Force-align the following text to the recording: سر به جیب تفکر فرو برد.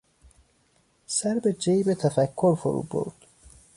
سر 1.07 1.39
به 1.43 1.53
جیب 1.53 1.93
تفکر 1.93 2.55
فرو 2.55 2.81
برد. 2.81 3.15